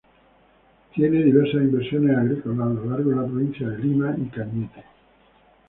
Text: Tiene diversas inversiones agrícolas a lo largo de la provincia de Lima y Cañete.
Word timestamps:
Tiene 0.95 1.21
diversas 1.23 1.61
inversiones 1.61 2.17
agrícolas 2.17 2.59
a 2.65 2.73
lo 2.73 2.85
largo 2.85 3.11
de 3.11 3.15
la 3.17 3.25
provincia 3.27 3.69
de 3.69 3.77
Lima 3.77 4.15
y 4.17 4.25
Cañete. 4.29 4.83